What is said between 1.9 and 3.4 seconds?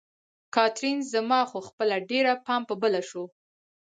ډېر پام په بله شو.